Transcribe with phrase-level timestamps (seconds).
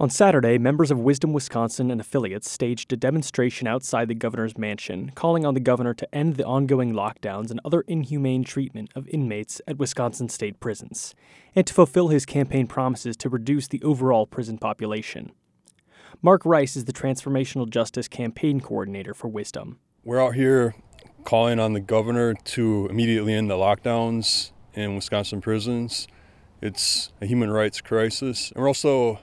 [0.00, 5.10] On Saturday, members of Wisdom Wisconsin and affiliates staged a demonstration outside the governor's mansion,
[5.16, 9.60] calling on the governor to end the ongoing lockdowns and other inhumane treatment of inmates
[9.66, 11.16] at Wisconsin state prisons,
[11.56, 15.32] and to fulfill his campaign promises to reduce the overall prison population.
[16.22, 19.80] Mark Rice is the Transformational Justice Campaign Coordinator for Wisdom.
[20.04, 20.76] We're out here
[21.24, 26.06] calling on the governor to immediately end the lockdowns in Wisconsin prisons.
[26.62, 28.52] It's a human rights crisis.
[28.52, 29.18] And we're also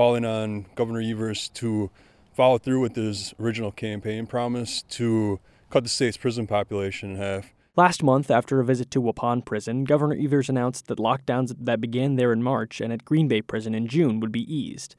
[0.00, 1.90] calling on Governor Evers to
[2.32, 7.52] follow through with his original campaign promise to cut the state's prison population in half.
[7.76, 12.16] Last month, after a visit to Waupun Prison, Governor Evers announced that lockdowns that began
[12.16, 14.96] there in March and at Green Bay Prison in June would be eased.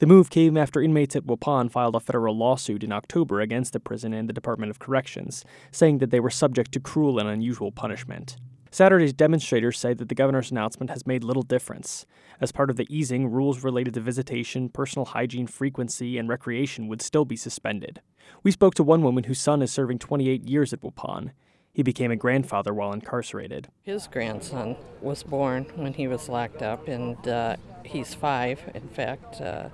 [0.00, 3.78] The move came after inmates at Waupun filed a federal lawsuit in October against the
[3.78, 7.70] prison and the Department of Corrections, saying that they were subject to cruel and unusual
[7.70, 8.36] punishment.
[8.72, 12.06] Saturday's demonstrators say that the governor's announcement has made little difference.
[12.40, 17.02] As part of the easing, rules related to visitation, personal hygiene frequency, and recreation would
[17.02, 18.00] still be suspended.
[18.44, 21.32] We spoke to one woman whose son is serving 28 years at Waupun.
[21.72, 23.68] He became a grandfather while incarcerated.
[23.82, 28.60] His grandson was born when he was locked up, and uh, he's five.
[28.74, 29.68] In fact, uh,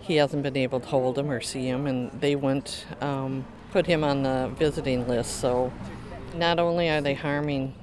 [0.00, 3.86] he hasn't been able to hold him or see him, and they went um, put
[3.86, 5.40] him on the visiting list.
[5.40, 5.72] So
[6.34, 7.74] not only are they harming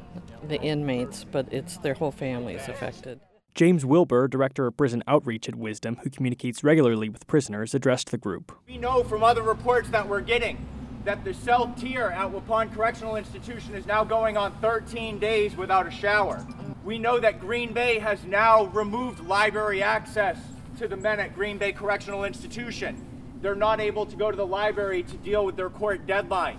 [0.50, 3.20] the inmates, but it's their whole family is affected.
[3.56, 8.18] James Wilbur, director of prison outreach at Wisdom, who communicates regularly with prisoners, addressed the
[8.18, 8.52] group.
[8.68, 10.68] We know from other reports that we're getting
[11.06, 15.88] that the cell tier at Waupun Correctional Institution is now going on 13 days without
[15.88, 16.46] a shower.
[16.84, 20.38] We know that Green Bay has now removed library access
[20.78, 23.06] to the men at Green Bay Correctional Institution.
[23.42, 26.58] They're not able to go to the library to deal with their court deadlines.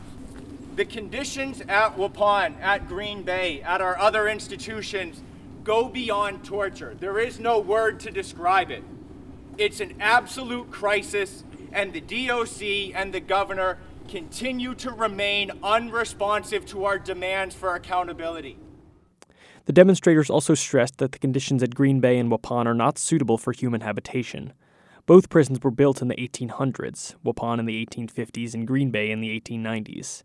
[0.76, 5.22] The conditions at Waupun, at Green Bay, at our other institutions
[5.64, 6.94] go beyond torture.
[7.00, 8.84] There is no word to describe it.
[9.56, 16.84] It's an absolute crisis, and the DOC and the governor continue to remain unresponsive to
[16.84, 18.58] our demands for accountability.
[19.64, 23.38] The demonstrators also stressed that the conditions at Green Bay and Waupun are not suitable
[23.38, 24.52] for human habitation.
[25.06, 29.22] Both prisons were built in the 1800s, Waupun in the 1850s and Green Bay in
[29.22, 30.22] the 1890s.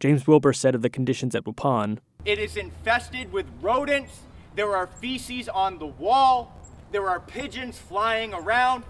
[0.00, 4.20] James Wilbur said of the conditions at Waupun It is infested with rodents.
[4.54, 6.56] There are feces on the wall.
[6.92, 8.84] There are pigeons flying around.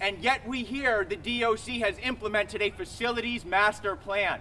[0.00, 4.40] And yet we hear the DOC has implemented a facilities master plan.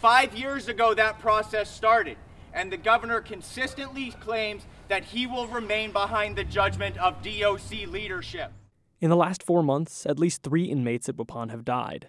[0.00, 2.16] Five years ago, that process started,
[2.54, 8.52] and the governor consistently claims that he will remain behind the judgment of DOC leadership.
[9.00, 12.08] In the last four months, at least three inmates at Waupun have died.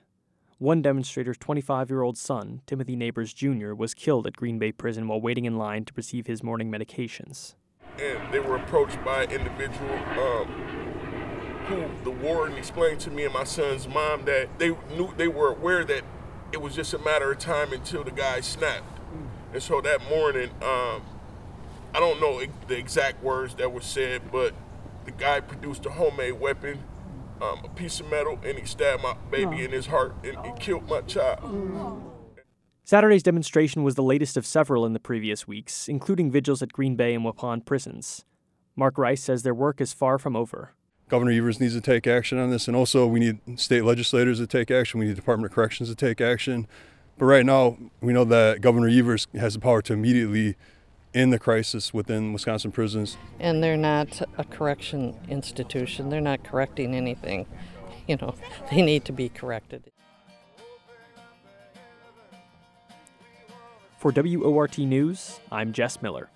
[0.61, 5.07] One demonstrator's 25 year old son, Timothy Neighbors Jr., was killed at Green Bay Prison
[5.07, 7.55] while waiting in line to receive his morning medications.
[7.99, 10.45] And they were approached by an individual um,
[11.65, 15.47] who the warden explained to me and my son's mom that they knew they were
[15.47, 16.03] aware that
[16.51, 18.99] it was just a matter of time until the guy snapped.
[19.53, 21.01] And so that morning, um,
[21.91, 24.53] I don't know the exact words that were said, but
[25.05, 26.83] the guy produced a homemade weapon
[27.41, 30.51] um, a piece of metal and he stabbed my baby in his heart and he
[30.59, 32.03] killed my child.
[32.83, 36.95] Saturday's demonstration was the latest of several in the previous weeks, including vigils at Green
[36.95, 38.25] Bay and Waupun prisons.
[38.75, 40.73] Mark Rice says their work is far from over.
[41.07, 44.47] Governor Evers needs to take action on this, and also we need state legislators to
[44.47, 44.99] take action.
[44.99, 46.67] We need Department of Corrections to take action.
[47.17, 50.55] But right now, we know that Governor Evers has the power to immediately
[51.13, 53.17] in the crisis within Wisconsin prisons.
[53.39, 56.09] And they're not a correction institution.
[56.09, 57.47] They're not correcting anything.
[58.07, 58.35] You know,
[58.71, 59.91] they need to be corrected.
[63.97, 66.29] For WORT News, I'm Jess Miller.